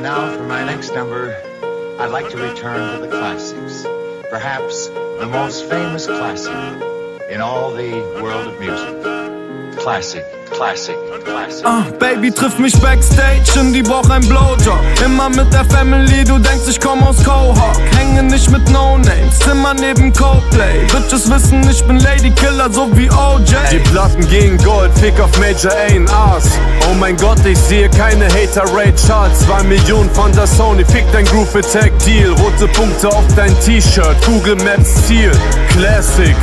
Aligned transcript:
now, 0.00 0.34
for 0.36 0.44
my 0.44 0.64
next 0.64 0.94
number, 0.94 1.36
I'd 1.98 2.10
like 2.10 2.30
to 2.30 2.38
return 2.38 2.94
to 2.94 3.06
the 3.06 3.08
classics. 3.08 3.86
Perhaps 4.30 4.88
the 5.18 5.26
most 5.26 5.68
famous 5.68 6.06
classic 6.06 6.54
in 7.28 7.40
all 7.40 7.72
the 7.74 7.92
world 8.22 8.46
of 8.48 8.58
music. 8.58 9.76
Classic, 9.78 10.24
classic, 10.46 10.96
classic. 11.24 11.64
Ah, 11.66 11.90
Baby 11.98 12.30
trifft 12.30 12.58
mich 12.58 12.78
backstage 12.80 13.58
und 13.58 13.72
die 13.72 13.82
braucht 13.82 14.10
ein 14.10 14.26
Blowjob. 14.26 14.78
Immer 15.04 15.28
mit 15.30 15.52
der 15.52 15.64
Family, 15.66 16.24
du 16.24 16.38
denkst, 16.38 16.68
ich 16.68 16.80
komm 16.80 17.02
aus 17.02 17.22
Cohawk. 17.24 17.78
Mit 17.98 18.09
Zimmer 19.70 19.74
neben 19.80 20.12
Coldplay. 20.12 20.86
Bitches 20.86 21.30
wissen, 21.30 21.68
ich 21.68 21.84
bin 21.84 21.98
Lady 22.00 22.30
Killer, 22.30 22.70
so 22.70 22.88
wie 22.96 23.10
OJ. 23.10 23.54
Die 23.70 23.78
Platten 23.90 24.26
gehen 24.28 24.56
Gold, 24.58 24.90
Fick 24.98 25.18
auf 25.20 25.30
Major 25.38 25.72
A&Rs. 25.72 26.58
Oh 26.90 26.94
mein 26.94 27.16
Gott, 27.16 27.44
ich 27.44 27.58
sehe 27.58 27.88
keine 27.90 28.26
Hater 28.26 28.64
Ray 28.74 28.92
Charts. 28.92 29.40
2 29.46 29.62
Millionen 29.64 30.10
von 30.10 30.32
der 30.32 30.46
Sony, 30.46 30.84
fick 30.84 31.04
dein 31.12 31.24
Groove 31.26 31.56
Attack 31.56 31.92
Deal. 32.04 32.30
Rote 32.30 32.68
Punkte 32.68 33.08
auf 33.08 33.24
dein 33.36 33.58
T-Shirt, 33.60 34.16
Google 34.26 34.56
Maps 34.56 35.06
Ziel. 35.06 35.32
Classic. 35.68 36.36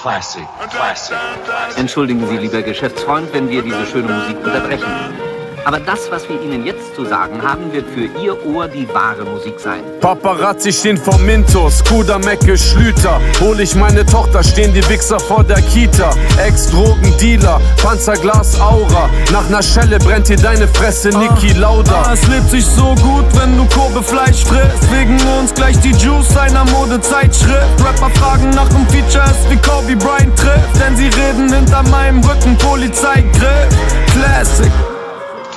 Classic, 0.00 0.42
classic, 0.70 1.16
classic. 1.44 1.78
Entschuldigen 1.78 2.26
Sie, 2.28 2.36
lieber 2.36 2.62
Geschäftsfreund, 2.62 3.32
wenn 3.32 3.48
wir 3.48 3.62
diese 3.62 3.86
schöne 3.86 4.12
Musik 4.12 4.36
unterbrechen. 4.44 5.21
Aber 5.64 5.78
das, 5.78 6.10
was 6.10 6.28
wir 6.28 6.40
Ihnen 6.40 6.66
jetzt 6.66 6.94
zu 6.96 7.04
sagen 7.04 7.40
haben, 7.42 7.72
wird 7.72 7.86
für 7.88 8.04
Ihr 8.20 8.44
Ohr 8.46 8.66
die 8.66 8.88
wahre 8.92 9.24
Musik 9.24 9.60
sein. 9.60 9.82
Paparazzi 10.00 10.72
stehen 10.72 10.96
vor 10.96 11.18
Mintos, 11.18 11.84
Kuda, 11.84 12.18
Mecke, 12.18 12.58
Schlüter. 12.58 13.20
Hol 13.40 13.60
ich 13.60 13.74
meine 13.74 14.04
Tochter, 14.04 14.42
stehen 14.42 14.74
die 14.74 14.86
Wichser 14.88 15.20
vor 15.20 15.44
der 15.44 15.60
Kita. 15.62 16.10
Ex-Drogendealer, 16.44 17.60
Panzerglas, 17.82 18.60
Aura. 18.60 19.08
Nach 19.32 19.48
ner 19.48 19.62
Schelle 19.62 19.98
brennt 19.98 20.26
hier 20.26 20.36
deine 20.36 20.66
Fresse, 20.66 21.10
Niki 21.10 21.52
Lauda. 21.52 22.06
Ah, 22.06 22.12
es 22.14 22.26
lebt 22.26 22.50
sich 22.50 22.66
so 22.66 22.94
gut, 22.96 23.26
wenn 23.34 23.56
du 23.56 23.64
Korbefleisch 23.66 24.44
frisst. 24.44 24.92
Wegen 24.92 25.18
uns 25.38 25.54
gleich 25.54 25.78
die 25.80 25.92
Juice 25.92 26.36
einer 26.36 26.64
Modezeitschrift. 26.66 27.84
Rapper 27.84 28.10
fragen 28.18 28.50
nach 28.50 28.68
dem 28.68 28.86
Feature, 28.88 29.24
ist 29.24 29.48
wie 29.48 29.56
Kobe 29.56 29.96
Bryant 29.96 30.36
trifft. 30.36 30.80
Denn 30.84 30.96
sie 30.96 31.08
reden 31.08 31.52
hinter 31.52 31.82
meinem 31.84 32.22
Rücken, 32.24 32.56
Polizeigriff. 32.58 33.68
Classic. 34.12 34.72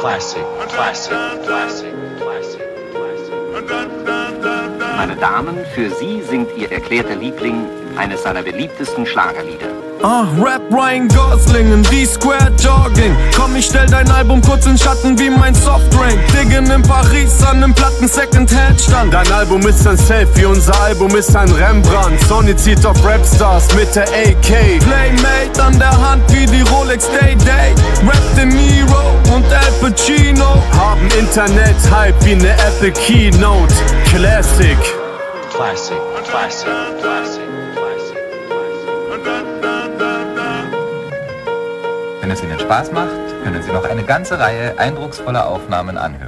Classic, 0.05 0.45
classic, 0.69 1.17
classic, 1.47 1.93
classic, 2.19 2.61
classic. 2.91 3.33
Meine 4.97 5.15
Damen, 5.15 5.57
für 5.73 5.89
Sie 5.89 6.21
singt 6.21 6.55
Ihr 6.55 6.71
erklärter 6.71 7.15
Liebling 7.15 7.65
eines 7.97 8.21
seiner 8.21 8.43
beliebtesten 8.43 9.07
Schlagerlieder. 9.07 9.65
Ah, 10.03 10.27
Rap 10.39 10.61
Ryan 10.71 11.07
Gosling 11.07 11.73
in 11.73 11.81
D-Square 11.81 12.51
Jogging. 12.59 13.15
Komm, 13.35 13.55
ich 13.55 13.65
stell 13.65 13.87
dein 13.87 14.09
Album 14.11 14.41
kurz 14.41 14.67
in 14.67 14.77
Schatten 14.77 15.17
wie 15.17 15.31
mein 15.31 15.55
Softdrink. 15.55 16.19
Diggen 16.31 16.69
in 16.69 16.83
Paris 16.83 17.41
an 17.43 17.61
nem 17.61 17.73
Platten 17.73 18.07
Secondhand 18.07 18.79
stand. 18.79 19.11
Dein 19.11 19.31
Album 19.31 19.65
ist 19.65 19.87
ein 19.87 19.97
Selfie, 19.97 20.45
unser 20.45 20.79
Album 20.81 21.15
ist 21.15 21.35
ein 21.35 21.49
Rembrandt. 21.49 22.21
Sony 22.27 22.55
zieht 22.55 22.85
auf 22.85 23.03
Rapstars 23.03 23.73
mit 23.73 23.95
der 23.95 24.03
AK. 24.03 24.79
Playmate 24.81 25.63
an 25.63 25.79
der 25.79 25.97
Hand 26.09 26.21
wie 26.31 26.45
die 26.45 26.61
Rolex 26.61 27.09
Day 27.09 27.24
Internet-Hype 31.17 32.25
wie 32.25 32.35
ne 32.35 32.51
Apple 32.67 32.91
Keynote. 32.91 33.73
Classic. 34.03 34.77
Classic, 35.49 35.97
classic, 36.29 36.67
classic, 36.99 37.47
classic, 37.73 38.17
classic. 38.49 38.75
Wenn 42.19 42.31
es 42.31 42.43
Ihnen 42.43 42.59
Spaß 42.59 42.91
macht, 42.91 43.07
können 43.45 43.63
Sie 43.63 43.71
noch 43.71 43.85
eine 43.85 44.03
ganze 44.03 44.37
Reihe 44.37 44.77
eindrucksvoller 44.77 45.47
Aufnahmen 45.47 45.97
anhören. 45.97 46.21